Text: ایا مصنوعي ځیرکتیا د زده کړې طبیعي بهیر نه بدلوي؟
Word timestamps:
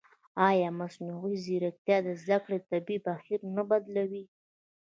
ایا 0.49 0.69
مصنوعي 0.81 1.35
ځیرکتیا 1.43 1.97
د 2.03 2.07
زده 2.21 2.37
کړې 2.45 2.57
طبیعي 2.69 2.97
بهیر 3.05 3.39
نه 3.55 3.63
بدلوي؟ 3.69 4.23